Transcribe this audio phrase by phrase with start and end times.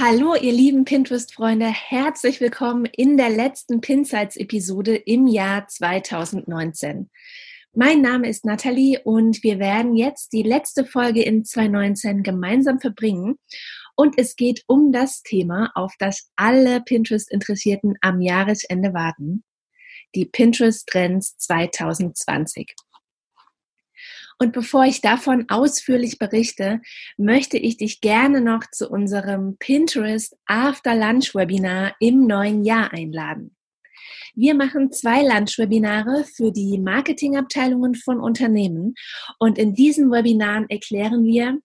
[0.00, 7.10] Hallo, ihr lieben Pinterest-Freunde, herzlich willkommen in der letzten Pinsights-Episode im Jahr 2019.
[7.74, 13.40] Mein Name ist Nathalie und wir werden jetzt die letzte Folge in 2019 gemeinsam verbringen.
[13.96, 19.42] Und es geht um das Thema, auf das alle Pinterest-Interessierten am Jahresende warten.
[20.14, 22.76] Die Pinterest-Trends 2020.
[24.40, 26.80] Und bevor ich davon ausführlich berichte,
[27.16, 33.56] möchte ich dich gerne noch zu unserem Pinterest After Lunch Webinar im neuen Jahr einladen.
[34.34, 38.94] Wir machen zwei Lunch-Webinare für die Marketingabteilungen von Unternehmen
[39.40, 41.58] und in diesen Webinaren erklären wir,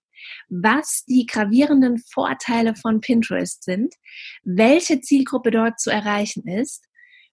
[0.50, 3.94] was die gravierenden Vorteile von Pinterest sind,
[4.44, 6.86] welche Zielgruppe dort zu erreichen ist,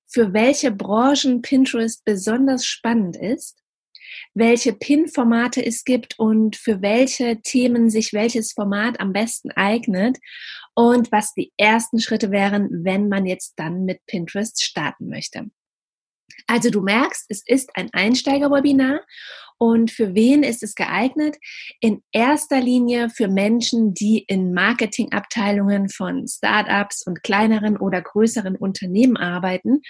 [0.06, 3.59] für welche Branchen Pinterest besonders spannend ist
[4.34, 10.18] welche PIN-Formate es gibt und für welche Themen sich welches Format am besten eignet
[10.74, 15.50] und was die ersten Schritte wären, wenn man jetzt dann mit Pinterest starten möchte.
[16.46, 19.02] Also du merkst, es ist ein Einsteiger-Webinar
[19.58, 21.36] und für wen ist es geeignet?
[21.80, 29.18] In erster Linie für Menschen, die in Marketingabteilungen von Startups und kleineren oder größeren Unternehmen
[29.18, 29.82] arbeiten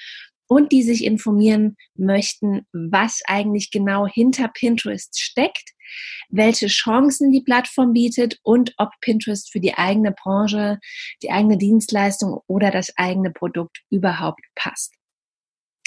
[0.51, 5.71] und die sich informieren möchten, was eigentlich genau hinter Pinterest steckt,
[6.29, 10.81] welche Chancen die Plattform bietet und ob Pinterest für die eigene Branche,
[11.23, 15.00] die eigene Dienstleistung oder das eigene Produkt überhaupt passt.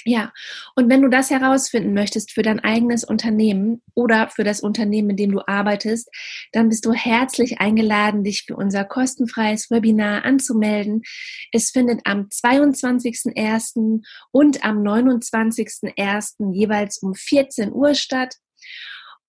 [0.05, 0.33] Ja,
[0.75, 5.17] und wenn du das herausfinden möchtest für dein eigenes Unternehmen oder für das Unternehmen, in
[5.17, 6.09] dem du arbeitest,
[6.51, 11.03] dann bist du herzlich eingeladen, dich für unser kostenfreies Webinar anzumelden.
[11.51, 14.03] Es findet am 22.01.
[14.31, 16.53] und am 29.01.
[16.53, 18.35] jeweils um 14 Uhr statt.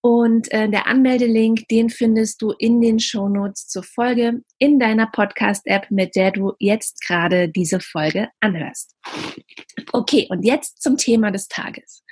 [0.04, 5.91] Und äh, der Anmeldelink, den findest du in den Shownotes zur Folge in deiner Podcast-App,
[5.91, 8.94] mit der du jetzt gerade diese Folge anhörst.
[9.94, 12.04] Okay, und jetzt zum Thema des Tages.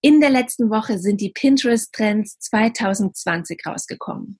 [0.00, 4.38] In der letzten Woche sind die Pinterest-Trends 2020 rausgekommen.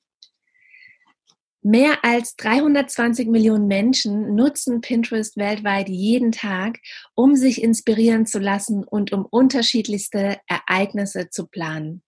[1.62, 6.78] Mehr als 320 Millionen Menschen nutzen Pinterest weltweit jeden Tag,
[7.16, 12.04] um sich inspirieren zu lassen und um unterschiedlichste Ereignisse zu planen.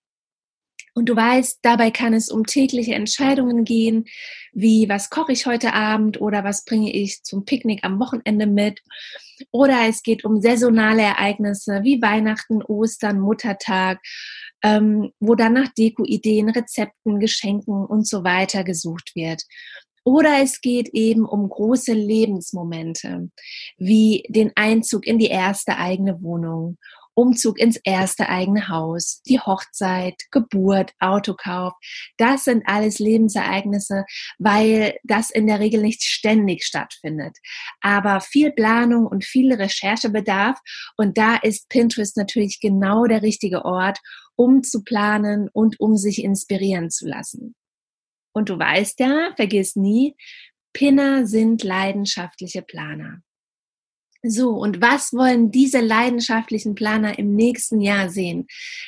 [0.96, 4.06] Und du weißt, dabei kann es um tägliche Entscheidungen gehen,
[4.54, 8.80] wie was koche ich heute Abend oder was bringe ich zum Picknick am Wochenende mit.
[9.50, 14.00] Oder es geht um saisonale Ereignisse wie Weihnachten, Ostern, Muttertag,
[14.62, 19.42] ähm, wo dann nach Deko-Ideen, Rezepten, Geschenken und so weiter gesucht wird.
[20.02, 23.28] Oder es geht eben um große Lebensmomente,
[23.76, 26.78] wie den Einzug in die erste eigene Wohnung
[27.16, 31.72] Umzug ins erste eigene Haus, die Hochzeit, Geburt, Autokauf.
[32.18, 34.04] Das sind alles Lebensereignisse,
[34.38, 37.36] weil das in der Regel nicht ständig stattfindet.
[37.80, 40.58] Aber viel Planung und viel Recherchebedarf.
[40.96, 43.98] Und da ist Pinterest natürlich genau der richtige Ort,
[44.36, 47.54] um zu planen und um sich inspirieren zu lassen.
[48.34, 50.14] Und du weißt ja, vergiss nie,
[50.74, 53.22] Pinner sind leidenschaftliche Planer.
[54.22, 58.46] So, und was wollen diese leidenschaftlichen Planer im nächsten Jahr sehen?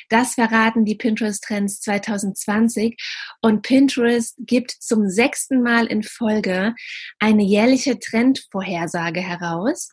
[0.09, 2.97] Das verraten die Pinterest Trends 2020
[3.41, 6.73] und Pinterest gibt zum sechsten Mal in Folge
[7.19, 9.89] eine jährliche Trendvorhersage heraus.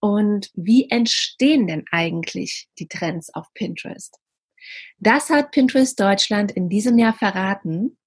[0.00, 4.16] Und wie entstehen denn eigentlich die Trends auf Pinterest?
[4.98, 7.98] Das hat Pinterest Deutschland in diesem Jahr verraten.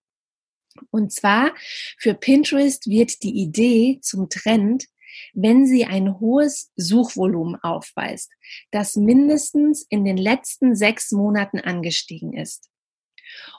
[0.90, 1.54] Und zwar
[1.98, 4.86] für Pinterest wird die Idee zum Trend
[5.34, 8.32] wenn sie ein hohes Suchvolumen aufweist,
[8.72, 12.70] das mindestens in den letzten sechs Monaten angestiegen ist.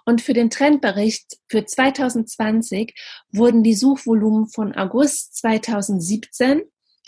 [0.04, 2.94] Und für den Trendbericht für 2020
[3.32, 6.62] wurden die Suchvolumen von August 2017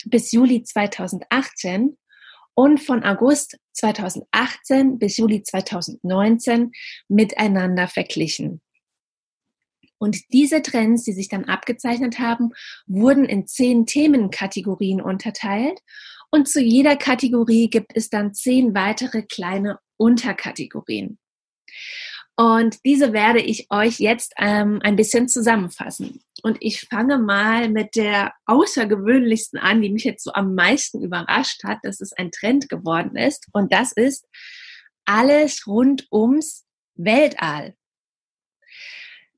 [0.05, 1.97] bis Juli 2018
[2.53, 6.71] und von August 2018 bis Juli 2019
[7.07, 8.61] miteinander verglichen.
[9.97, 12.51] Und diese Trends, die sich dann abgezeichnet haben,
[12.85, 15.79] wurden in zehn Themenkategorien unterteilt.
[16.29, 21.17] Und zu jeder Kategorie gibt es dann zehn weitere kleine Unterkategorien.
[22.39, 26.21] Und diese werde ich euch jetzt ähm, ein bisschen zusammenfassen.
[26.43, 31.63] Und ich fange mal mit der außergewöhnlichsten an, die mich jetzt so am meisten überrascht
[31.63, 33.47] hat, dass es ein Trend geworden ist.
[33.53, 34.27] Und das ist
[35.05, 37.73] alles rund ums Weltall.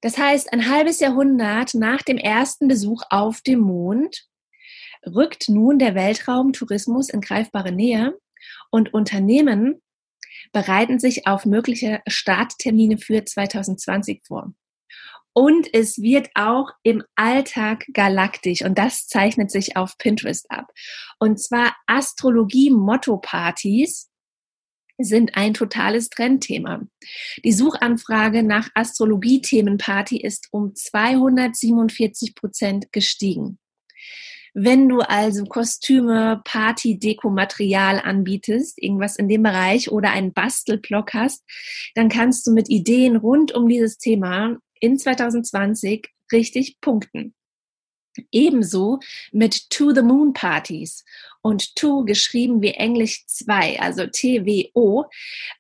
[0.01, 4.25] Das heißt, ein halbes Jahrhundert nach dem ersten Besuch auf dem Mond
[5.06, 8.18] rückt nun der Weltraumtourismus in greifbare Nähe
[8.69, 9.81] und Unternehmen
[10.51, 14.54] bereiten sich auf mögliche Starttermine für 2020 vor.
[15.34, 20.66] Und es wird auch im Alltag galaktisch und das zeichnet sich auf Pinterest ab.
[21.19, 24.08] Und zwar Astrologie-Motto-Partys
[25.00, 26.81] sind ein totales Trendthema.
[27.44, 33.57] Die Suchanfrage nach Astrologie-Themenparty ist um 247 Prozent gestiegen.
[34.54, 41.13] Wenn du also Kostüme, Party, Deko, Material anbietest, irgendwas in dem Bereich oder einen Bastelblock
[41.13, 41.44] hast,
[41.96, 47.36] dann kannst du mit Ideen rund um dieses Thema in 2020 richtig punkten.
[48.31, 49.00] Ebenso
[49.31, 51.06] mit To the Moon Partys
[51.41, 55.09] und To geschrieben wie Englisch 2, also TWO.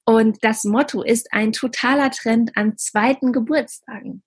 [0.05, 4.23] Und das Motto ist ein totaler Trend an zweiten Geburtstagen.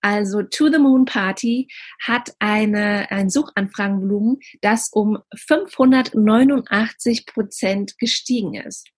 [0.00, 1.68] Also To the Moon Party
[1.98, 8.88] hat eine, ein Suchanfragenvolumen, das um 589 Prozent gestiegen ist.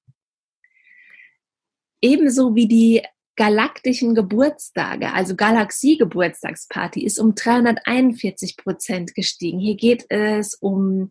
[2.02, 3.02] Ebenso wie die
[3.36, 9.60] galaktischen Geburtstage, also Galaxie-Geburtstagsparty, ist um 341 Prozent gestiegen.
[9.60, 11.10] Hier geht es um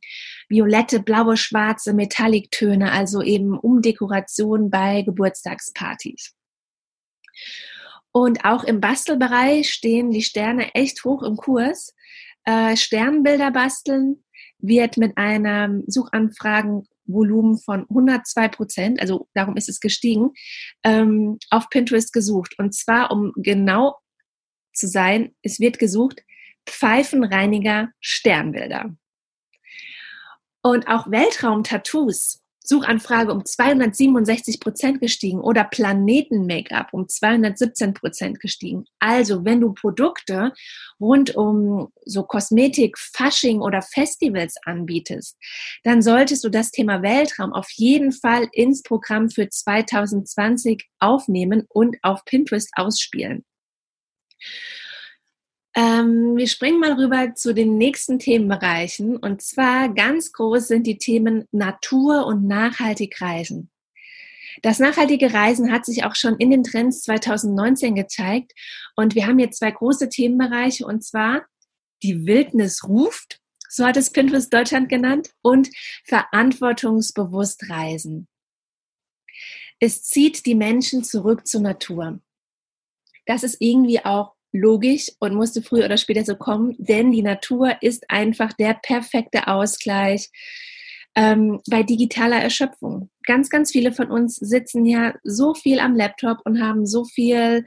[0.50, 6.34] violette, blaue, schwarze Metalliktöne, also eben um Dekoration bei Geburtstagspartys.
[8.12, 11.94] Und auch im Bastelbereich stehen die Sterne echt hoch im Kurs.
[12.46, 14.24] Äh, Sternbilder basteln
[14.58, 20.32] wird mit einem Suchanfragen Volumen von 102 Prozent, also darum ist es gestiegen,
[20.84, 22.56] ähm, auf Pinterest gesucht.
[22.58, 23.98] Und zwar, um genau
[24.74, 26.22] zu sein, es wird gesucht
[26.68, 28.96] Pfeifenreiniger Sternbilder.
[30.62, 38.86] Und auch Weltraum-Tattoos Suchanfrage um 267 Prozent gestiegen oder Planeten-Make-up um 217 Prozent gestiegen.
[39.00, 40.54] Also, wenn du Produkte
[41.00, 45.38] rund um so Kosmetik, Fasching oder Festivals anbietest,
[45.84, 51.98] dann solltest du das Thema Weltraum auf jeden Fall ins Programm für 2020 aufnehmen und
[52.02, 53.46] auf Pinterest ausspielen.
[55.76, 59.18] Ähm, wir springen mal rüber zu den nächsten Themenbereichen.
[59.18, 63.70] Und zwar ganz groß sind die Themen Natur und nachhaltig reisen.
[64.62, 68.54] Das nachhaltige Reisen hat sich auch schon in den Trends 2019 gezeigt.
[68.96, 71.46] Und wir haben jetzt zwei große Themenbereiche und zwar
[72.04, 75.70] die Wildnis ruft, so hat es Pinterest Deutschland genannt, und
[76.06, 78.28] verantwortungsbewusst reisen.
[79.80, 82.22] Es zieht die Menschen zurück zur Natur.
[83.26, 87.76] Das ist irgendwie auch logisch und musste früher oder später so kommen, denn die Natur
[87.82, 90.30] ist einfach der perfekte Ausgleich
[91.16, 93.10] ähm, bei digitaler Erschöpfung.
[93.24, 97.66] Ganz, ganz viele von uns sitzen ja so viel am Laptop und haben so viel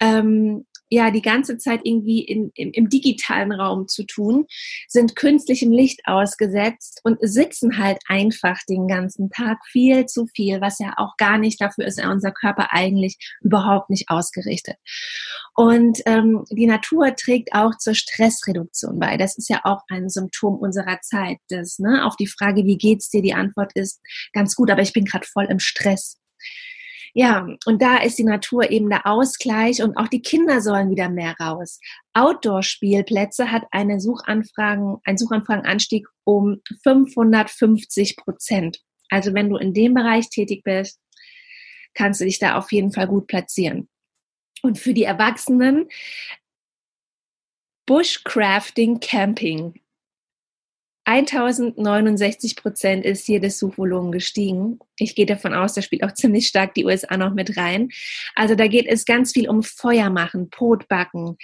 [0.00, 4.46] ähm, ja die ganze Zeit irgendwie in, im, im digitalen Raum zu tun,
[4.88, 10.78] sind künstlichem Licht ausgesetzt und sitzen halt einfach den ganzen Tag viel zu viel, was
[10.80, 14.76] ja auch gar nicht, dafür ist unser Körper eigentlich überhaupt nicht ausgerichtet.
[15.54, 19.16] Und ähm, die Natur trägt auch zur Stressreduktion bei.
[19.16, 21.38] Das ist ja auch ein Symptom unserer Zeit.
[21.48, 24.00] Das, ne, auf die Frage, wie geht's dir, die Antwort ist
[24.32, 26.18] ganz gut, aber ich bin gerade voll im Stress.
[27.12, 31.08] Ja, und da ist die Natur eben der Ausgleich und auch die Kinder sollen wieder
[31.08, 31.80] mehr raus.
[32.14, 38.80] Outdoor-Spielplätze hat eine Suchanfragen, ein Suchanfragenanstieg um 550 Prozent.
[39.08, 41.00] Also wenn du in dem Bereich tätig bist,
[41.94, 43.88] kannst du dich da auf jeden Fall gut platzieren.
[44.62, 45.88] Und für die Erwachsenen
[47.86, 49.80] Bushcrafting Camping
[51.10, 54.78] 1069 Prozent ist hier das Suchvolumen gestiegen.
[54.96, 57.88] Ich gehe davon aus, da spielt auch ziemlich stark die USA noch mit rein.
[58.36, 61.36] Also da geht es ganz viel um Feuer machen, Brot backen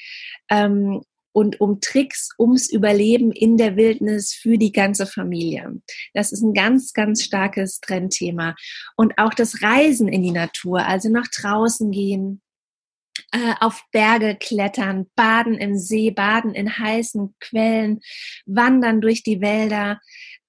[0.50, 5.80] ähm, und um Tricks ums Überleben in der Wildnis für die ganze Familie.
[6.14, 8.54] Das ist ein ganz, ganz starkes Trendthema.
[8.96, 12.40] Und auch das Reisen in die Natur, also nach draußen gehen,
[13.32, 18.00] äh, auf Berge klettern, baden im See, baden in heißen Quellen,
[18.46, 20.00] wandern durch die Wälder,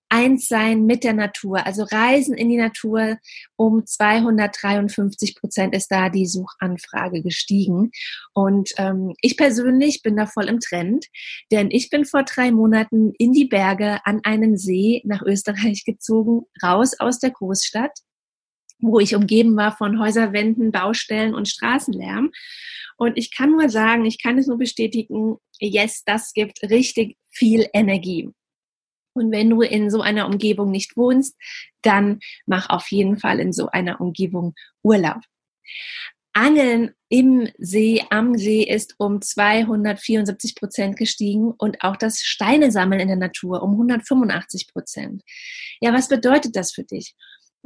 [0.09, 3.17] eins sein mit der Natur, also Reisen in die Natur
[3.55, 7.91] um 253 Prozent ist da die Suchanfrage gestiegen.
[8.33, 11.05] Und ähm, ich persönlich bin da voll im Trend,
[11.51, 16.43] denn ich bin vor drei Monaten in die Berge an einen See nach Österreich gezogen,
[16.63, 17.91] raus aus der Großstadt
[18.79, 22.31] wo ich umgeben war von Häuserwänden, Baustellen und Straßenlärm.
[22.97, 27.67] Und ich kann nur sagen, ich kann es nur bestätigen, yes, das gibt richtig viel
[27.73, 28.29] Energie.
[29.13, 31.35] Und wenn du in so einer Umgebung nicht wohnst,
[31.81, 34.53] dann mach auf jeden Fall in so einer Umgebung
[34.83, 35.21] Urlaub.
[36.33, 43.01] Angeln im See, am See ist um 274 Prozent gestiegen und auch das Steine sammeln
[43.01, 45.23] in der Natur um 185 Prozent.
[45.81, 47.15] Ja, was bedeutet das für dich?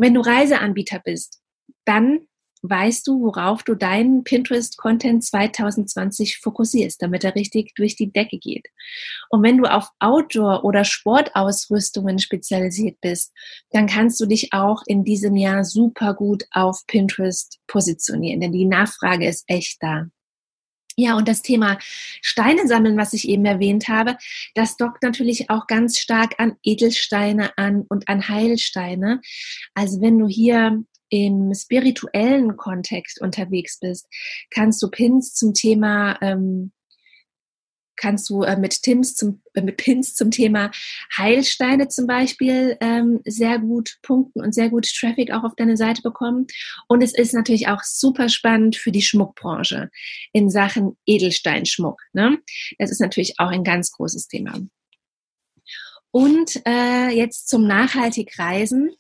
[0.02, 1.42] Wenn du Reiseanbieter bist,
[1.86, 2.22] dann
[2.64, 8.68] weißt du, worauf du deinen Pinterest-Content 2020 fokussierst, damit er richtig durch die Decke geht.
[9.30, 13.32] Und wenn du auf Outdoor- oder Sportausrüstungen spezialisiert bist,
[13.70, 18.66] dann kannst du dich auch in diesem Jahr super gut auf Pinterest positionieren, denn die
[18.66, 20.08] Nachfrage ist echt da.
[20.98, 21.78] Ja, und das Thema
[22.22, 24.18] Steine sammeln, was ich eben erwähnt habe,
[24.56, 29.22] das dockt natürlich auch ganz stark an Edelsteine an und an Heilsteine.
[29.74, 34.08] Also wenn du hier im spirituellen Kontext unterwegs bist,
[34.50, 36.72] kannst du Pins zum Thema ähm,
[38.02, 40.72] kannst du äh, mit, Tims zum, äh, mit Pins zum Thema
[41.16, 46.02] Heilsteine zum Beispiel ähm, sehr gut punkten und sehr gut Traffic auch auf deine Seite
[46.02, 46.48] bekommen.
[46.88, 49.90] Und es ist natürlich auch super spannend für die Schmuckbranche
[50.34, 52.02] in Sachen Edelsteinschmuck.
[52.14, 52.40] Ne?
[52.80, 54.60] Das ist natürlich auch ein ganz großes Thema.
[56.10, 58.92] Und äh, jetzt zum nachhaltig Reisen.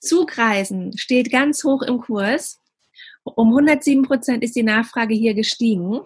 [0.00, 2.60] Zugreisen steht ganz hoch im Kurs.
[3.24, 6.00] Um 107 Prozent ist die Nachfrage hier gestiegen,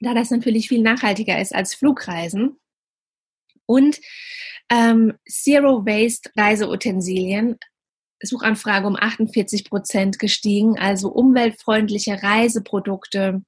[0.00, 2.58] da das natürlich viel nachhaltiger ist als Flugreisen.
[3.66, 4.00] Und
[4.70, 7.58] ähm, Zero Waste Reiseutensilien,
[8.22, 13.42] Suchanfrage um 48 Prozent gestiegen, also umweltfreundliche Reiseprodukte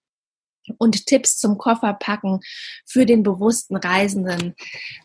[0.78, 2.40] und Tipps zum Kofferpacken
[2.86, 4.54] für den bewussten Reisenden.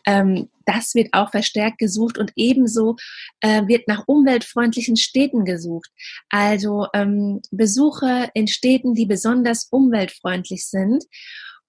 [0.06, 2.96] Ähm, das wird auch verstärkt gesucht und ebenso
[3.40, 5.90] äh, wird nach umweltfreundlichen Städten gesucht.
[6.28, 11.04] Also ähm, Besuche in Städten, die besonders umweltfreundlich sind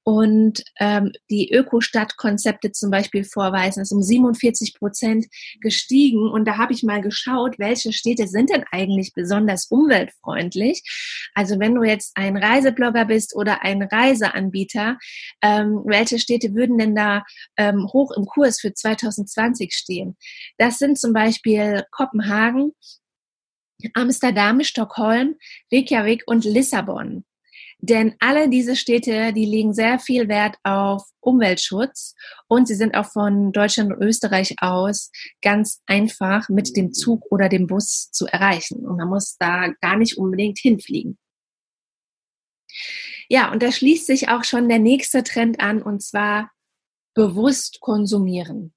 [0.03, 5.27] und ähm, die Ökostadt-Konzepte zum Beispiel vorweisen, ist um 47 Prozent
[5.61, 6.29] gestiegen.
[6.29, 10.81] Und da habe ich mal geschaut, welche Städte sind denn eigentlich besonders umweltfreundlich.
[11.35, 14.97] Also wenn du jetzt ein Reiseblogger bist oder ein Reiseanbieter,
[15.41, 17.23] ähm, welche Städte würden denn da
[17.57, 20.17] ähm, hoch im Kurs für 2020 stehen?
[20.57, 22.71] Das sind zum Beispiel Kopenhagen,
[23.93, 25.35] Amsterdam, Stockholm,
[25.71, 27.25] Reykjavik und Lissabon.
[27.81, 32.13] Denn alle diese Städte, die legen sehr viel Wert auf Umweltschutz
[32.47, 37.47] und sie sind auch von Deutschland und Österreich aus ganz einfach mit dem Zug oder
[37.47, 38.85] dem Bus zu erreichen.
[38.85, 41.17] Und man muss da gar nicht unbedingt hinfliegen.
[43.29, 46.51] Ja, und da schließt sich auch schon der nächste Trend an und zwar
[47.13, 48.73] bewusst konsumieren.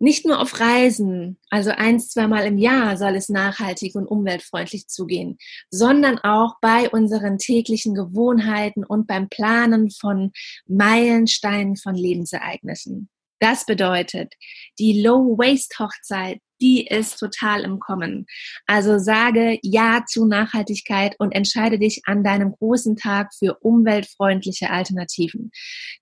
[0.00, 5.38] Nicht nur auf Reisen, also eins, zweimal im Jahr soll es nachhaltig und umweltfreundlich zugehen,
[5.70, 10.32] sondern auch bei unseren täglichen Gewohnheiten und beim Planen von
[10.66, 13.08] Meilensteinen von Lebensereignissen.
[13.40, 14.34] Das bedeutet,
[14.78, 18.26] die Low-Waste-Hochzeit die ist total im Kommen.
[18.66, 25.50] Also sage Ja zu Nachhaltigkeit und entscheide dich an deinem großen Tag für umweltfreundliche Alternativen.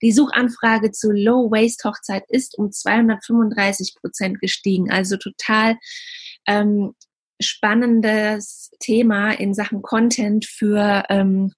[0.02, 4.90] Die Suchanfrage zu Low Waste Hochzeit ist um 235 Prozent gestiegen.
[4.90, 5.76] Also total
[6.46, 6.94] ähm,
[7.40, 11.52] spannendes Thema in Sachen Content für ähm,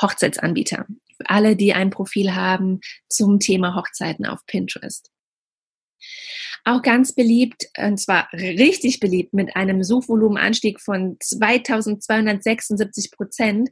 [0.00, 0.86] Hochzeitsanbieter.
[1.26, 5.10] Alle, die ein Profil haben zum Thema Hochzeiten auf Pinterest.
[6.64, 13.68] Auch ganz beliebt, und zwar richtig beliebt, mit einem Suchvolumenanstieg von 2276 Prozent,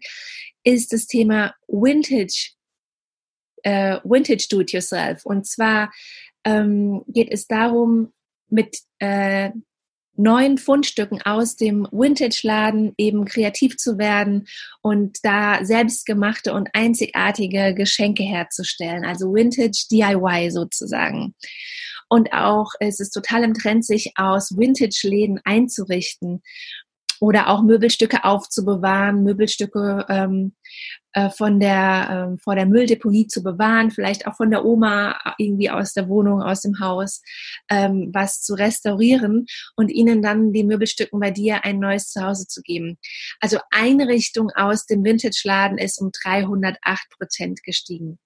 [0.63, 2.51] ist das Thema Vintage,
[3.63, 5.25] äh, Vintage Do-it-yourself.
[5.25, 5.91] Und zwar
[6.45, 8.13] ähm, geht es darum,
[8.49, 9.51] mit äh,
[10.17, 14.47] neuen Fundstücken aus dem Vintage-Laden eben kreativ zu werden
[14.83, 21.35] und da selbstgemachte und einzigartige Geschenke herzustellen, also Vintage DIY sozusagen.
[22.09, 26.43] Und auch es ist total im Trend, sich aus Vintage-Läden einzurichten
[27.23, 30.57] oder auch Möbelstücke aufzubewahren, Möbelstücke ähm,
[31.13, 35.71] äh, von der, äh, vor der Mülldeponie zu bewahren, vielleicht auch von der Oma irgendwie
[35.71, 37.23] aus der Wohnung, aus dem Haus,
[37.71, 42.61] ähm, was zu restaurieren und ihnen dann die Möbelstücken bei dir ein neues Zuhause zu
[42.61, 42.99] geben.
[43.39, 48.19] Also Einrichtung aus dem Vintage-Laden ist um 308 Prozent gestiegen.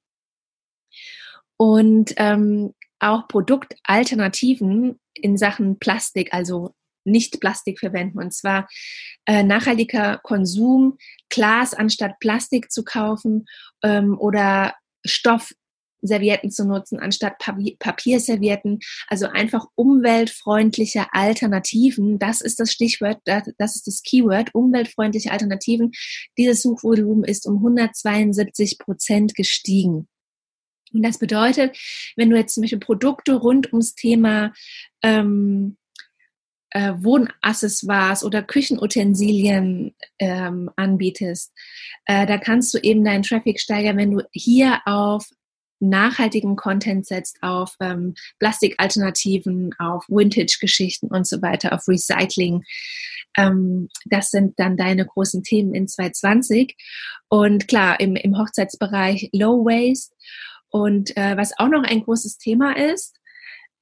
[1.59, 6.75] Und ähm, auch Produktalternativen in Sachen Plastik, also
[7.07, 8.19] nicht Plastik verwenden.
[8.19, 8.69] Und zwar
[9.27, 10.99] äh, nachhaltiger Konsum,
[11.29, 13.47] Glas anstatt Plastik zu kaufen
[13.83, 15.53] ähm, oder Stoff
[16.03, 18.81] Servietten zu nutzen anstatt Papierservietten.
[19.09, 22.19] Also einfach umweltfreundliche Alternativen.
[22.19, 25.93] Das ist das Stichwort, das ist das Keyword, umweltfreundliche Alternativen.
[26.39, 30.09] Dieses Suchvolumen ist um 172 Prozent gestiegen.
[30.93, 31.77] Und das bedeutet,
[32.17, 34.53] wenn du jetzt zum Beispiel Produkte rund ums Thema
[35.03, 35.77] ähm,
[36.77, 41.51] äh, Wohnaccessoires oder Küchenutensilien ähm, anbietest,
[42.05, 45.25] äh, da kannst du eben deinen Traffic steigern, wenn du hier auf
[45.81, 52.63] nachhaltigen Content setzt, auf ähm, Plastikalternativen, auf Vintage-Geschichten und so weiter, auf Recycling.
[53.39, 56.77] Ähm, das sind dann deine großen Themen in 2020.
[57.29, 60.15] Und klar, im, im Hochzeitsbereich Low Waste.
[60.69, 63.17] Und äh, was auch noch ein großes Thema ist,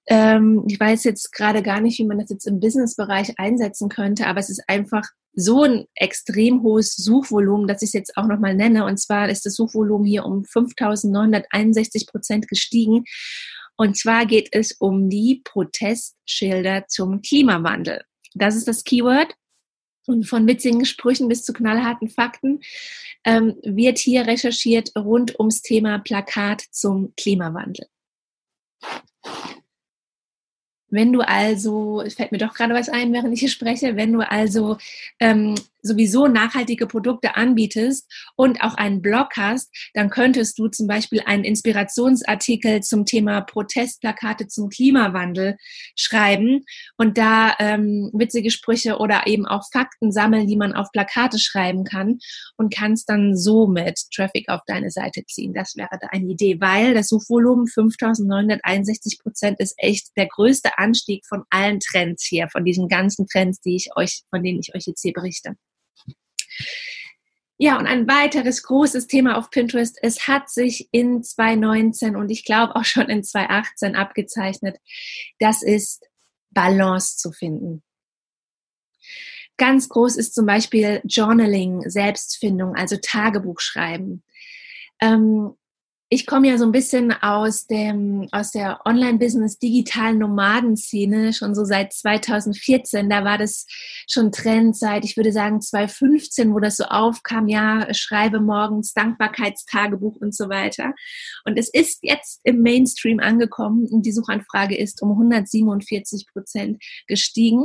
[0.06, 4.26] ähm, ich weiß jetzt gerade gar nicht, wie man das jetzt im Businessbereich einsetzen könnte,
[4.26, 8.54] aber es ist einfach so ein extrem hohes Suchvolumen, dass ich es jetzt auch nochmal
[8.54, 8.84] nenne.
[8.84, 13.04] Und zwar ist das Suchvolumen hier um 5.961 Prozent gestiegen.
[13.76, 18.02] Und zwar geht es um die Protestschilder zum Klimawandel.
[18.34, 19.34] Das ist das Keyword.
[20.06, 22.60] Und von witzigen Sprüchen bis zu knallharten Fakten
[23.24, 27.86] ähm, wird hier recherchiert rund ums Thema Plakat zum Klimawandel.
[30.94, 34.20] Wenn du also, fällt mir doch gerade was ein, während ich hier spreche, wenn du
[34.20, 34.76] also
[35.18, 41.20] ähm, sowieso nachhaltige Produkte anbietest und auch einen Blog hast, dann könntest du zum Beispiel
[41.26, 45.56] einen Inspirationsartikel zum Thema Protestplakate zum Klimawandel
[45.94, 46.64] schreiben
[46.96, 51.84] und da ähm, witzige Sprüche oder eben auch Fakten sammeln, die man auf Plakate schreiben
[51.84, 52.18] kann
[52.56, 55.52] und kannst dann so mit Traffic auf deine Seite ziehen.
[55.52, 61.24] Das wäre da eine Idee, weil das Suchvolumen 5961 Prozent ist echt der größte Anstieg
[61.26, 64.84] von allen Trends hier, von diesen ganzen Trends, die ich euch, von denen ich euch
[64.86, 65.56] jetzt hier berichte.
[67.56, 72.44] Ja, und ein weiteres großes Thema auf Pinterest, es hat sich in 2019 und ich
[72.44, 74.78] glaube auch schon in 2018 abgezeichnet,
[75.38, 76.04] das ist
[76.50, 77.82] Balance zu finden.
[79.56, 84.24] Ganz groß ist zum Beispiel Journaling, Selbstfindung, also Tagebuch schreiben.
[85.00, 85.56] Ähm,
[86.10, 91.64] ich komme ja so ein bisschen aus dem aus der Online-Business digitalen Nomadenszene schon so
[91.64, 93.08] seit 2014.
[93.08, 93.66] Da war das
[94.08, 97.48] schon Trend seit, ich würde sagen 2015, wo das so aufkam.
[97.48, 100.92] Ja, schreibe morgens Dankbarkeitstagebuch und so weiter.
[101.46, 107.64] Und es ist jetzt im Mainstream angekommen und die Suchanfrage ist um 147 Prozent gestiegen.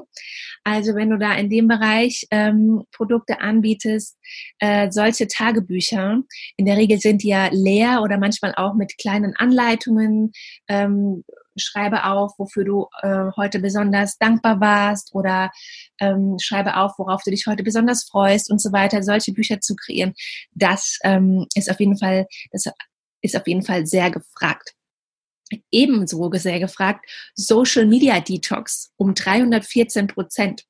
[0.63, 4.17] Also wenn du da in dem Bereich ähm, Produkte anbietest,
[4.59, 6.23] äh, solche Tagebücher,
[6.55, 10.31] in der Regel sind die ja leer oder manchmal manchmal auch mit kleinen Anleitungen.
[10.67, 11.23] Ähm,
[11.57, 15.51] schreibe auf, wofür du äh, heute besonders dankbar warst oder
[15.99, 19.03] ähm, schreibe auf, worauf du dich heute besonders freust und so weiter.
[19.03, 20.13] Solche Bücher zu kreieren,
[20.51, 22.65] das ähm, ist auf jeden Fall, das
[23.21, 24.73] ist auf jeden Fall sehr gefragt.
[25.71, 30.63] Ebenso sehr gefragt Social Media Detox um 314 Prozent.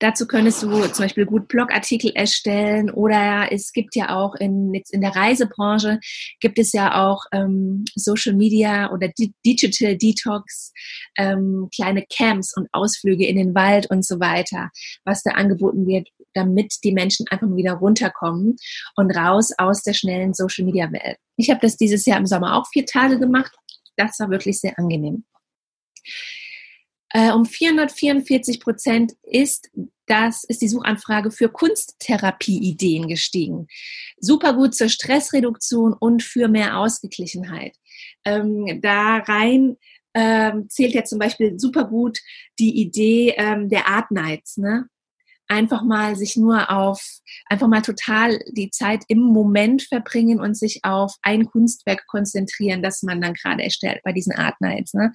[0.00, 4.92] Dazu könntest du zum Beispiel gut Blogartikel erstellen oder es gibt ja auch in, jetzt
[4.92, 6.00] in der Reisebranche
[6.40, 9.08] gibt es ja auch ähm, Social Media oder
[9.46, 10.72] Digital Detox,
[11.16, 14.70] ähm, kleine Camps und Ausflüge in den Wald und so weiter,
[15.04, 18.56] was da angeboten wird, damit die Menschen einfach mal wieder runterkommen
[18.96, 21.18] und raus aus der schnellen Social Media Welt.
[21.36, 23.52] Ich habe das dieses Jahr im Sommer auch vier Tage gemacht.
[23.96, 25.24] Das war wirklich sehr angenehm.
[27.16, 29.70] Äh, um 444 Prozent ist
[30.06, 33.68] das ist die Suchanfrage für Kunsttherapie-Ideen gestiegen.
[34.18, 37.76] Super gut zur Stressreduktion und für mehr Ausgeglichenheit.
[38.26, 39.76] Ähm, da rein
[40.12, 42.18] ähm, zählt ja zum Beispiel super gut
[42.58, 44.58] die Idee ähm, der Art Nights.
[44.58, 44.88] Ne?
[45.48, 47.02] Einfach mal sich nur auf,
[47.46, 53.02] einfach mal total die Zeit im Moment verbringen und sich auf ein Kunstwerk konzentrieren, das
[53.02, 54.94] man dann gerade erstellt bei diesen Art Nights.
[54.94, 55.12] Ne?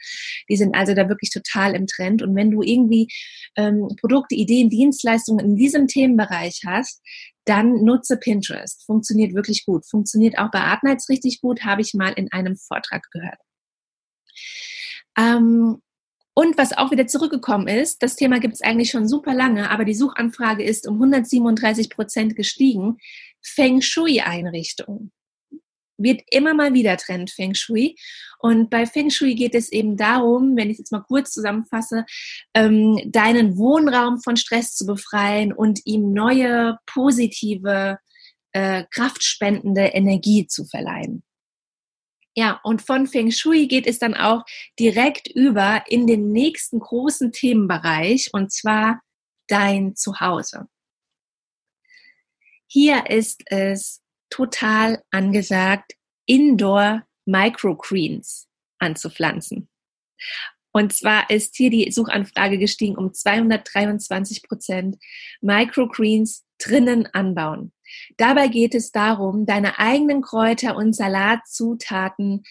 [0.49, 2.21] Die sind also da wirklich total im Trend.
[2.21, 3.07] Und wenn du irgendwie
[3.55, 7.01] ähm, Produkte, Ideen, Dienstleistungen in diesem Themenbereich hast,
[7.45, 8.85] dann nutze Pinterest.
[8.85, 9.85] Funktioniert wirklich gut.
[9.87, 13.39] Funktioniert auch bei Art Nights richtig gut, habe ich mal in einem Vortrag gehört.
[15.17, 15.81] Ähm,
[16.33, 19.85] und was auch wieder zurückgekommen ist, das Thema gibt es eigentlich schon super lange, aber
[19.85, 22.97] die Suchanfrage ist um 137 Prozent gestiegen.
[23.41, 25.11] Feng Shui-Einrichtungen.
[25.97, 27.97] Wird immer mal wieder Trend Feng Shui.
[28.39, 32.05] Und bei Feng Shui geht es eben darum, wenn ich es jetzt mal kurz zusammenfasse,
[32.53, 37.97] ähm, deinen Wohnraum von Stress zu befreien und ihm neue, positive,
[38.53, 41.23] äh, kraftspendende Energie zu verleihen.
[42.39, 44.45] Ja, und von Feng Shui geht es dann auch
[44.79, 49.01] direkt über in den nächsten großen Themenbereich und zwar
[49.47, 50.69] dein Zuhause.
[52.65, 55.95] Hier ist es total angesagt,
[56.27, 58.47] Indoor Microgreens
[58.77, 59.67] anzupflanzen.
[60.71, 64.95] Und zwar ist hier die Suchanfrage gestiegen um 223 Prozent.
[65.41, 67.73] Microgreens drinnen anbauen.
[68.17, 72.43] Dabei geht es darum, deine eigenen Kräuter und Salatzutaten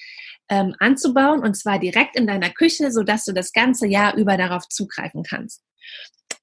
[0.49, 4.69] ähm, anzubauen und zwar direkt in deiner Küche, sodass du das ganze Jahr über darauf
[4.69, 5.63] zugreifen kannst.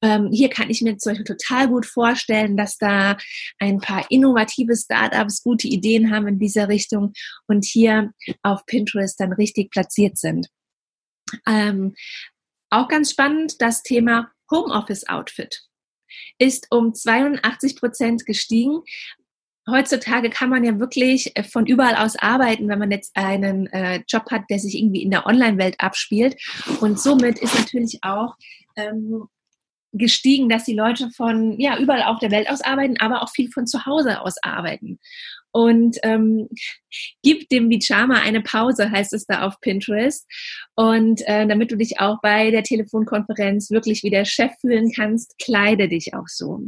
[0.01, 3.17] Ähm, hier kann ich mir zum Beispiel total gut vorstellen, dass da
[3.59, 7.13] ein paar innovative Startups gute Ideen haben in dieser Richtung
[7.47, 8.11] und hier
[8.43, 10.47] auf Pinterest dann richtig platziert sind.
[11.47, 11.95] Ähm,
[12.69, 15.64] auch ganz spannend das Thema Homeoffice Outfit
[16.37, 18.81] ist um 82 Prozent gestiegen.
[19.69, 24.03] Heutzutage kann man ja wirklich äh, von überall aus arbeiten, wenn man jetzt einen äh,
[24.07, 26.35] Job hat, der sich irgendwie in der Online-Welt abspielt.
[26.81, 28.35] Und somit ist natürlich auch
[28.75, 29.27] ähm,
[29.97, 33.49] gestiegen, dass die Leute von ja überall auf der Welt aus arbeiten, aber auch viel
[33.51, 34.99] von zu Hause aus arbeiten.
[35.55, 36.49] Und ähm,
[37.23, 40.27] gib dem Bijama eine Pause, heißt es da auf Pinterest.
[40.75, 45.37] Und äh, damit du dich auch bei der Telefonkonferenz wirklich wie der Chef fühlen kannst,
[45.41, 46.59] kleide dich auch so.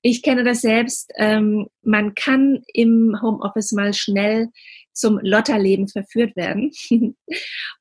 [0.00, 1.12] Ich kenne das selbst.
[1.18, 4.48] Ähm, man kann im Homeoffice mal schnell
[4.94, 6.72] zum Lotterleben verführt werden.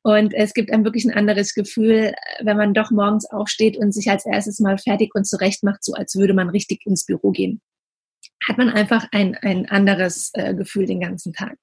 [0.04, 4.10] und es gibt einem wirklich ein anderes Gefühl, wenn man doch morgens aufsteht und sich
[4.12, 7.62] als erstes mal fertig und zurecht macht, so als würde man richtig ins Büro gehen.
[8.47, 11.58] Hat man einfach ein, ein anderes äh, Gefühl den ganzen Tag.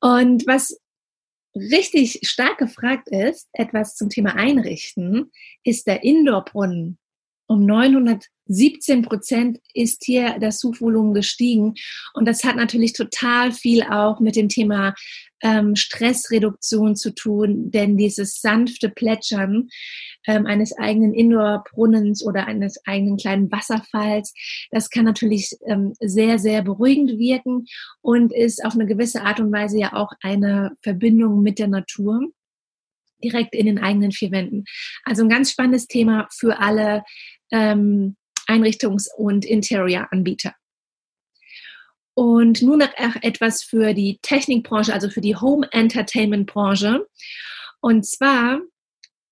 [0.00, 0.80] Und was
[1.54, 5.30] richtig stark gefragt ist, etwas zum Thema Einrichten,
[5.64, 6.98] ist der Indoor-Brunnen
[7.50, 11.74] um 917 Prozent ist hier das Suchvolumen gestiegen.
[12.14, 14.94] Und das hat natürlich total viel auch mit dem Thema
[15.42, 19.68] ähm, Stressreduktion zu tun, denn dieses sanfte Plätschern
[20.26, 24.34] ähm, eines eigenen Indoor-Brunnens oder eines eigenen kleinen Wasserfalls,
[24.70, 27.66] das kann natürlich ähm, sehr, sehr beruhigend wirken
[28.02, 32.20] und ist auf eine gewisse Art und Weise ja auch eine Verbindung mit der Natur
[33.22, 34.64] direkt in den eigenen vier Wänden.
[35.04, 37.02] Also ein ganz spannendes Thema für alle
[37.50, 40.54] ähm, Einrichtungs- und Interior-Anbieter.
[42.14, 42.92] Und nun noch
[43.22, 47.06] etwas für die Technikbranche, also für die Home Entertainment Branche.
[47.80, 48.60] Und zwar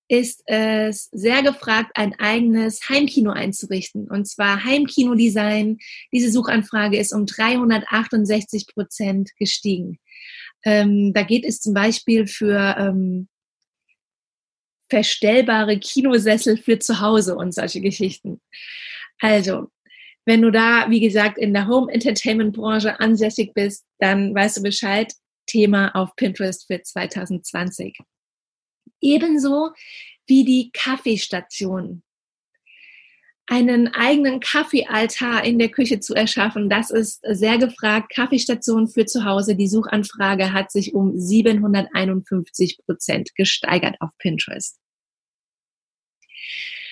[0.09, 4.09] ist es sehr gefragt, ein eigenes Heimkino einzurichten.
[4.09, 5.79] Und zwar Heimkino-Design.
[6.13, 9.99] Diese Suchanfrage ist um 368 Prozent gestiegen.
[10.65, 13.29] Ähm, da geht es zum Beispiel für ähm,
[14.89, 18.41] verstellbare Kinosessel für zu Hause und solche Geschichten.
[19.21, 19.71] Also,
[20.29, 24.63] wenn du da, wie gesagt, in der Home Entertainment Branche ansässig bist, dann weißt du
[24.63, 25.11] Bescheid.
[25.47, 27.97] Thema auf Pinterest für 2020.
[29.01, 29.71] Ebenso
[30.27, 32.03] wie die Kaffeestation.
[33.47, 38.13] Einen eigenen Kaffeealtar in der Küche zu erschaffen, das ist sehr gefragt.
[38.15, 39.57] Kaffeestation für zu Hause.
[39.57, 44.79] Die Suchanfrage hat sich um 751 Prozent gesteigert auf Pinterest.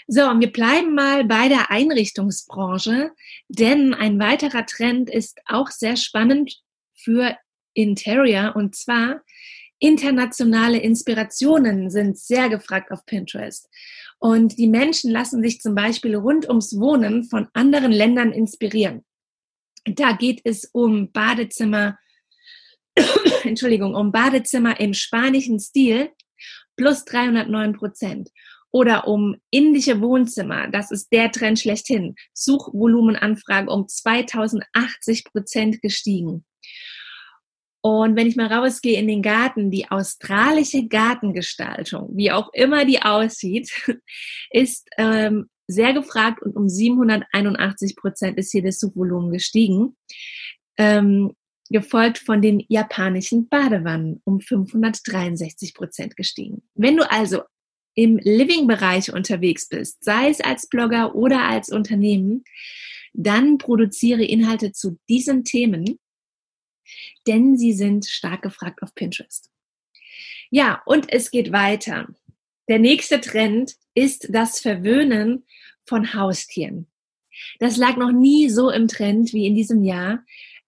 [0.08, 3.10] So, und wir bleiben mal bei der Einrichtungsbranche,
[3.48, 6.60] denn ein weiterer Trend ist auch sehr spannend
[6.94, 7.36] für
[7.74, 9.22] Interior und zwar
[9.78, 13.68] internationale Inspirationen sind sehr gefragt auf Pinterest.
[14.18, 19.04] Und die Menschen lassen sich zum Beispiel rund ums Wohnen von anderen Ländern inspirieren.
[19.84, 21.98] Da geht es um Badezimmer,
[23.42, 26.10] Entschuldigung, um Badezimmer im spanischen Stil
[26.76, 28.30] plus 309 Prozent
[28.76, 30.68] oder um indische Wohnzimmer.
[30.68, 32.14] Das ist der Trend schlechthin.
[32.34, 36.44] Suchvolumenanfrage um 2080 Prozent gestiegen.
[37.80, 43.00] Und wenn ich mal rausgehe in den Garten, die australische Gartengestaltung, wie auch immer die
[43.00, 43.70] aussieht,
[44.50, 49.96] ist ähm, sehr gefragt und um 781 Prozent ist hier das Suchvolumen gestiegen.
[50.76, 51.32] Ähm,
[51.70, 56.62] gefolgt von den japanischen Badewannen um 563 Prozent gestiegen.
[56.74, 57.40] Wenn du also
[57.96, 62.44] im Living-Bereich unterwegs bist, sei es als Blogger oder als Unternehmen,
[63.14, 65.98] dann produziere Inhalte zu diesen Themen,
[67.26, 69.50] denn sie sind stark gefragt auf Pinterest.
[70.50, 72.06] Ja, und es geht weiter.
[72.68, 75.44] Der nächste Trend ist das Verwöhnen
[75.86, 76.86] von Haustieren.
[77.58, 80.24] Das lag noch nie so im Trend wie in diesem Jahr.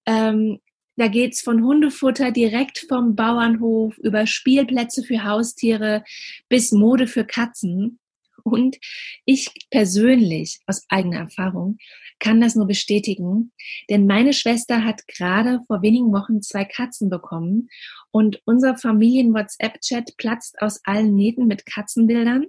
[0.07, 0.61] Ähm,
[0.99, 6.03] da geht's von Hundefutter direkt vom Bauernhof über Spielplätze für Haustiere
[6.49, 8.01] bis Mode für Katzen.
[8.43, 8.79] Und
[9.25, 11.79] ich persönlich, aus eigener Erfahrung,
[12.19, 13.53] kann das nur bestätigen,
[13.89, 17.69] denn meine Schwester hat gerade vor wenigen Wochen zwei Katzen bekommen
[18.11, 22.47] und unser Familien-WhatsApp-Chat platzt aus allen Nähten mit Katzenbildern.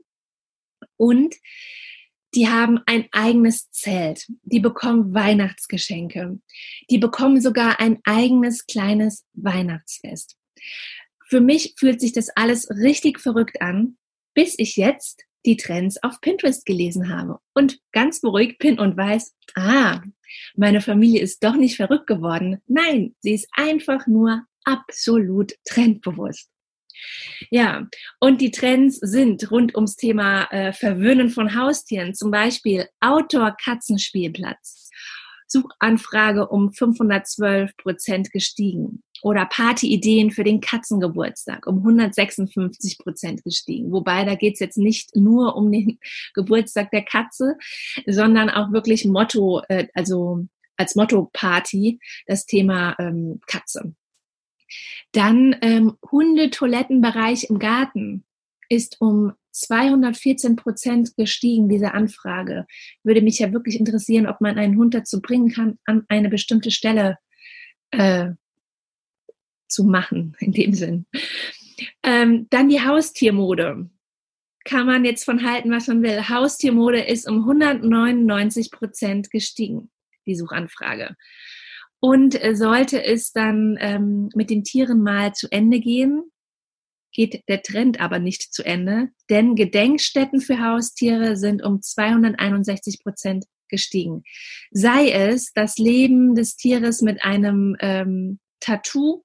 [0.98, 1.36] Und
[2.36, 6.40] die haben ein eigenes Zelt, die bekommen Weihnachtsgeschenke,
[6.90, 10.38] die bekommen sogar ein eigenes kleines Weihnachtsfest.
[11.28, 13.98] Für mich fühlt sich das alles richtig verrückt an,
[14.34, 19.36] bis ich jetzt die Trends auf Pinterest gelesen habe und ganz beruhigt bin und weiß,
[19.56, 20.02] ah,
[20.56, 22.62] meine Familie ist doch nicht verrückt geworden.
[22.68, 26.50] Nein, sie ist einfach nur absolut trendbewusst.
[27.50, 27.88] Ja,
[28.20, 34.90] und die Trends sind rund ums Thema äh, Verwöhnen von Haustieren, zum Beispiel Outdoor-Katzenspielplatz.
[35.50, 39.04] Suchanfrage um 512 Prozent gestiegen.
[39.22, 43.92] Oder Partyideen für den Katzengeburtstag um 156 Prozent gestiegen.
[43.92, 46.00] Wobei da geht's jetzt nicht nur um den
[46.34, 47.58] Geburtstag der Katze,
[48.06, 53.94] sondern auch wirklich Motto, äh, also als Motto-Party das Thema ähm, Katze.
[55.12, 58.24] Dann ähm, Hundetoilettenbereich im Garten
[58.70, 62.66] ist um 214 Prozent gestiegen, diese Anfrage.
[63.04, 66.72] Würde mich ja wirklich interessieren, ob man einen Hund dazu bringen kann, an eine bestimmte
[66.72, 67.18] Stelle
[67.92, 68.32] äh,
[69.68, 71.06] zu machen, in dem Sinn.
[72.04, 73.90] Ähm, dann die Haustiermode.
[74.66, 76.28] Kann man jetzt von halten, was man will.
[76.30, 79.90] Haustiermode ist um 199 Prozent gestiegen,
[80.28, 81.16] die Suchanfrage.
[82.00, 86.32] Und äh, sollte es dann ähm, mit den Tieren mal zu Ende gehen,
[87.12, 93.46] geht der Trend aber nicht zu Ende, denn Gedenkstätten für Haustiere sind um 261 Prozent
[93.68, 94.24] gestiegen.
[94.72, 99.24] Sei es das Leben des Tieres mit einem ähm, Tattoo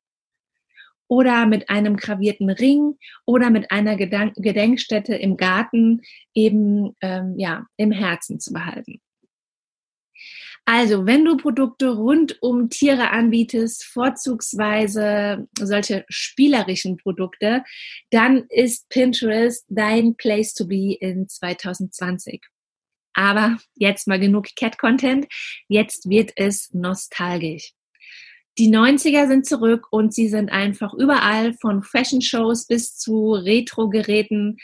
[1.09, 6.03] oder mit einem gravierten Ring oder mit einer Gedenkstätte im Garten
[6.35, 9.01] eben ähm, ja im Herzen zu behalten.
[10.67, 17.63] Also, wenn du Produkte rund um Tiere anbietest, vorzugsweise solche spielerischen Produkte,
[18.11, 22.41] dann ist Pinterest dein Place to be in 2020.
[23.13, 25.27] Aber jetzt mal genug Cat-Content.
[25.69, 27.73] Jetzt wird es nostalgisch.
[28.57, 34.57] Die 90er sind zurück und sie sind einfach überall von Fashion-Shows bis zu Retro-Geräten.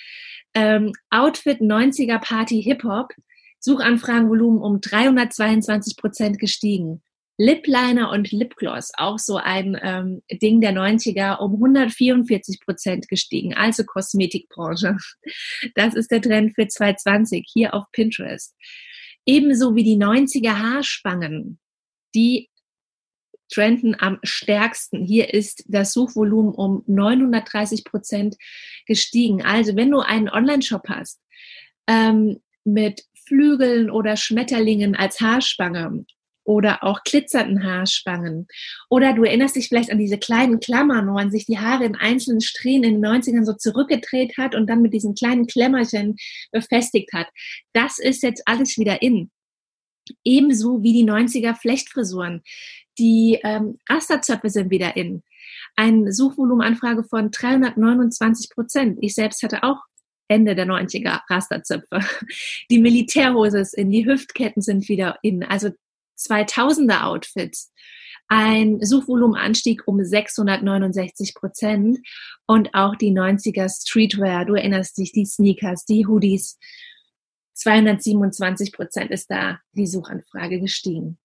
[0.55, 3.13] Ähm, Outfit 90er Party Hip-Hop
[3.61, 7.03] Suchanfragenvolumen um 322 Prozent gestiegen.
[7.39, 13.55] Lip Liner und Lipgloss, auch so ein ähm, Ding der 90er, um 144 Prozent gestiegen,
[13.55, 14.99] also Kosmetikbranche.
[15.75, 18.55] Das ist der Trend für 2020 hier auf Pinterest.
[19.25, 21.59] Ebenso wie die 90er Haarspangen,
[22.15, 22.51] die
[23.51, 25.03] trenden am stärksten.
[25.03, 28.37] Hier ist das Suchvolumen um 930 Prozent
[28.87, 29.43] gestiegen.
[29.43, 31.21] Also wenn du einen Online-Shop hast
[31.87, 36.05] ähm, mit Flügeln oder Schmetterlingen als Haarspange
[36.43, 38.49] oder auch glitzernden Haarspangen.
[38.89, 41.95] Oder du erinnerst dich vielleicht an diese kleinen Klammern, wo man sich die Haare in
[41.95, 46.17] einzelnen Strähnen in den 90ern so zurückgedreht hat und dann mit diesen kleinen Klemmerchen
[46.51, 47.29] befestigt hat.
[47.73, 49.31] Das ist jetzt alles wieder in.
[50.25, 52.43] Ebenso wie die 90er Flechtfrisuren.
[52.99, 55.23] Die ähm, Rasterzöpfe sind wieder in.
[55.77, 58.99] Ein Suchvolumenanfrage von 329 Prozent.
[59.01, 59.79] Ich selbst hatte auch
[60.31, 62.01] Ende der 90er Rasterzöpfe.
[62.71, 65.71] Die Militärhose ist in, die Hüftketten sind wieder in, also
[66.19, 67.73] 2000er Outfits.
[68.29, 71.99] Ein Suchvolumenanstieg um 669 Prozent
[72.47, 76.57] und auch die 90er Streetwear, du erinnerst dich, die Sneakers, die Hoodies,
[77.55, 81.19] 227 Prozent ist da die Suchanfrage gestiegen.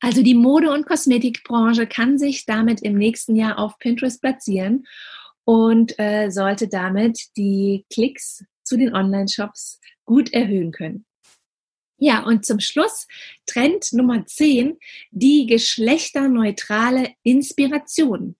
[0.00, 4.86] Also die Mode- und Kosmetikbranche kann sich damit im nächsten Jahr auf Pinterest platzieren
[5.44, 11.04] und äh, sollte damit die Klicks zu den Online-Shops gut erhöhen können.
[11.98, 13.06] Ja, und zum Schluss
[13.46, 14.76] Trend Nummer 10,
[15.12, 18.34] die geschlechterneutrale Inspiration.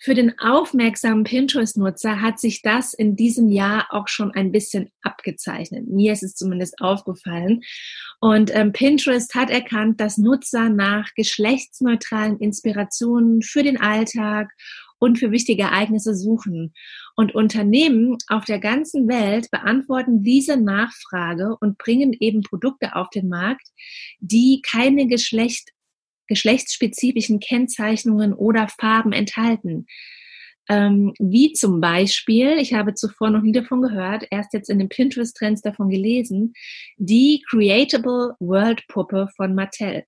[0.00, 5.86] Für den aufmerksamen Pinterest-Nutzer hat sich das in diesem Jahr auch schon ein bisschen abgezeichnet.
[5.86, 7.62] Mir ist es zumindest aufgefallen.
[8.18, 14.50] Und ähm, Pinterest hat erkannt, dass Nutzer nach geschlechtsneutralen Inspirationen für den Alltag
[15.02, 16.72] und für wichtige Ereignisse suchen.
[17.16, 23.28] Und Unternehmen auf der ganzen Welt beantworten diese Nachfrage und bringen eben Produkte auf den
[23.28, 23.66] Markt,
[24.20, 25.70] die keine Geschlecht,
[26.28, 29.86] geschlechtsspezifischen Kennzeichnungen oder Farben enthalten.
[30.68, 34.88] Ähm, wie zum Beispiel, ich habe zuvor noch nie davon gehört, erst jetzt in den
[34.88, 36.52] Pinterest-Trends davon gelesen,
[36.96, 40.04] die Creatable World Puppe von Mattel.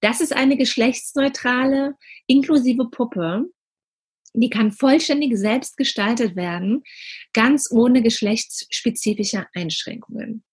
[0.00, 1.96] Das ist eine geschlechtsneutrale,
[2.28, 3.46] inklusive Puppe,
[4.34, 6.82] die kann vollständig selbst gestaltet werden,
[7.32, 10.44] ganz ohne geschlechtsspezifische Einschränkungen.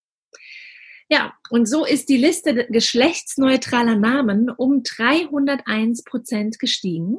[1.11, 7.17] Ja, und so ist die Liste geschlechtsneutraler Namen um 301 Prozent gestiegen.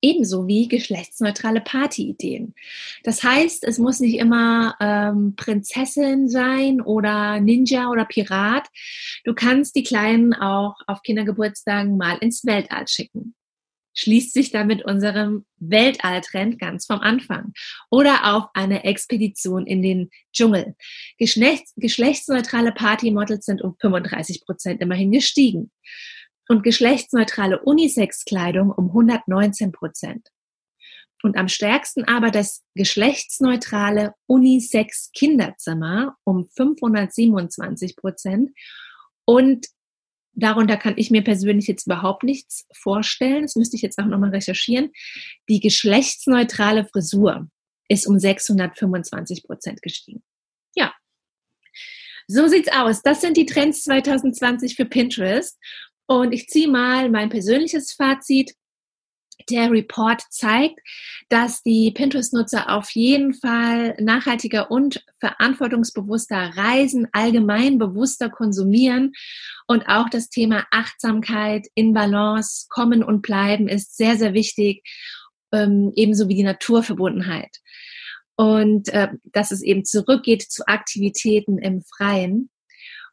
[0.00, 2.54] Ebenso wie geschlechtsneutrale Partyideen.
[3.02, 8.68] Das heißt, es muss nicht immer ähm, Prinzessin sein oder Ninja oder Pirat.
[9.24, 13.34] Du kannst die Kleinen auch auf Kindergeburtstagen mal ins Weltall schicken.
[13.98, 17.52] Schließt sich damit unserem Weltalltrend ganz vom Anfang.
[17.90, 20.76] Oder auf eine Expedition in den Dschungel.
[21.18, 25.72] Geschlechts geschlechtsneutrale Partymodels sind um 35 Prozent immerhin gestiegen.
[26.48, 30.28] Und geschlechtsneutrale Unisex-Kleidung um 119 Prozent.
[31.24, 38.50] Und am stärksten aber das geschlechtsneutrale Unisex-Kinderzimmer um 527 Prozent.
[39.24, 39.66] Und
[40.32, 43.42] darunter kann ich mir persönlich jetzt überhaupt nichts vorstellen.
[43.42, 44.92] Das müsste ich jetzt auch nochmal recherchieren.
[45.48, 47.48] Die geschlechtsneutrale Frisur
[47.88, 50.22] ist um 625 Prozent gestiegen.
[50.74, 50.94] Ja.
[52.26, 53.02] So sieht's aus.
[53.02, 55.58] Das sind die Trends 2020 für Pinterest.
[56.06, 58.54] Und ich ziehe mal mein persönliches Fazit
[59.48, 60.80] der Report zeigt,
[61.28, 69.12] dass die Pinterest-Nutzer auf jeden Fall nachhaltiger und verantwortungsbewusster reisen, allgemein bewusster konsumieren
[69.66, 74.82] und auch das Thema Achtsamkeit in Balance, kommen und bleiben ist sehr, sehr wichtig,
[75.52, 77.58] ähm, ebenso wie die Naturverbundenheit.
[78.36, 82.50] Und äh, dass es eben zurückgeht zu Aktivitäten im Freien.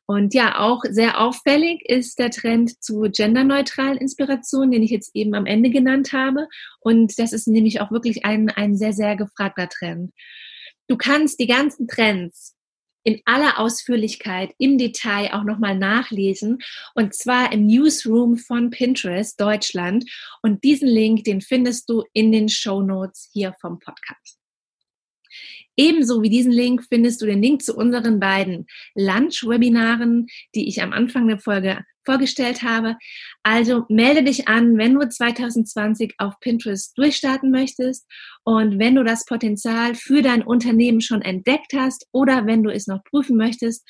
[0.08, 5.34] Und ja, auch sehr auffällig ist der Trend zu genderneutralen Inspirationen, den ich jetzt eben
[5.34, 6.48] am Ende genannt habe.
[6.80, 10.12] Und das ist nämlich auch wirklich ein, ein sehr, sehr gefragter Trend.
[10.88, 12.56] Du kannst die ganzen Trends
[13.04, 16.60] in aller Ausführlichkeit im Detail auch nochmal nachlesen
[16.96, 20.06] und zwar im Newsroom von Pinterest Deutschland
[20.41, 24.39] und diesen Link, den findest du in den Show Notes hier vom Podcast.
[25.78, 30.94] Ebenso wie diesen Link findest du den Link zu unseren beiden Lunch-Webinaren, die ich am
[30.94, 32.96] Anfang der Folge vorgestellt habe.
[33.44, 38.06] Also melde dich an, wenn du 2020 auf Pinterest durchstarten möchtest
[38.44, 42.88] und wenn du das Potenzial für dein Unternehmen schon entdeckt hast oder wenn du es
[42.88, 43.84] noch prüfen möchtest.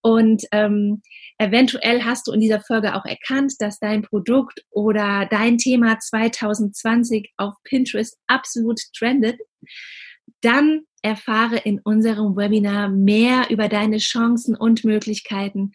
[0.00, 1.02] Und ähm,
[1.38, 7.32] eventuell hast du in dieser Folge auch erkannt, dass dein Produkt oder dein Thema 2020
[7.36, 9.40] auf Pinterest absolut trendet.
[10.40, 15.72] Dann erfahre in unserem Webinar mehr über deine Chancen und Möglichkeiten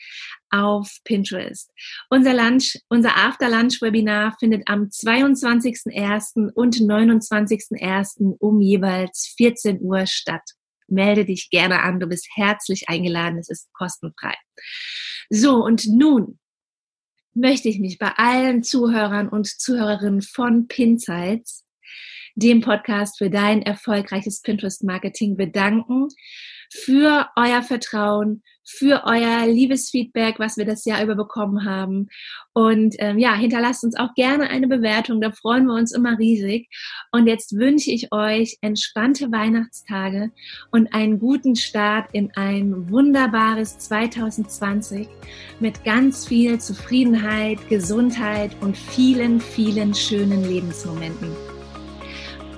[0.50, 1.72] auf Pinterest.
[2.10, 6.52] Unser Lunch, unser After Lunch Webinar findet am 22.01.
[6.54, 8.36] und 29.01.
[8.40, 10.44] um jeweils 14 Uhr statt.
[10.88, 14.36] Melde dich gerne an, du bist herzlich eingeladen, es ist kostenfrei.
[15.30, 16.40] So, und nun
[17.34, 21.64] möchte ich mich bei allen Zuhörern und Zuhörerinnen von Pinsights
[22.36, 26.08] dem Podcast für dein erfolgreiches Pinterest-Marketing bedanken,
[26.72, 32.08] für euer Vertrauen, für euer liebes Feedback, was wir das Jahr über bekommen haben.
[32.54, 36.70] Und ähm, ja, hinterlasst uns auch gerne eine Bewertung, da freuen wir uns immer riesig.
[37.12, 40.32] Und jetzt wünsche ich euch entspannte Weihnachtstage
[40.72, 45.08] und einen guten Start in ein wunderbares 2020
[45.60, 51.53] mit ganz viel Zufriedenheit, Gesundheit und vielen, vielen schönen Lebensmomenten.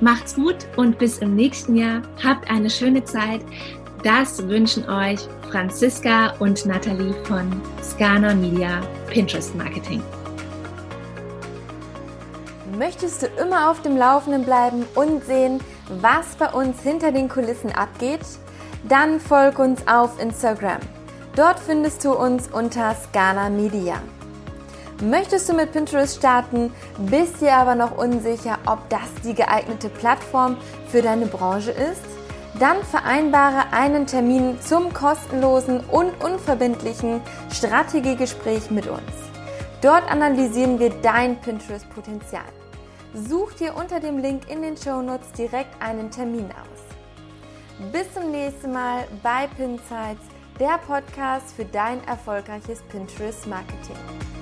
[0.02, 2.02] Macht's gut und bis im nächsten Jahr.
[2.24, 3.42] Habt eine schöne Zeit.
[4.04, 10.02] Das wünschen euch Franziska und Nathalie von Scana Media Pinterest Marketing.
[12.78, 15.62] Möchtest du immer auf dem Laufenden bleiben und sehen,
[16.02, 18.20] was bei uns hinter den Kulissen abgeht?
[18.90, 20.80] Dann folg uns auf Instagram.
[21.36, 23.96] Dort findest du uns unter Scana Media.
[25.02, 30.58] Möchtest du mit Pinterest starten, bist dir aber noch unsicher, ob das die geeignete Plattform
[30.88, 32.02] für deine Branche ist?
[32.60, 37.20] Dann vereinbare einen Termin zum kostenlosen und unverbindlichen
[37.52, 39.02] Strategiegespräch mit uns.
[39.82, 42.46] Dort analysieren wir dein Pinterest-Potenzial.
[43.14, 47.92] Such dir unter dem Link in den Show Notes direkt einen Termin aus.
[47.92, 50.24] Bis zum nächsten Mal bei Pinsights,
[50.58, 54.35] der Podcast für dein erfolgreiches Pinterest-Marketing.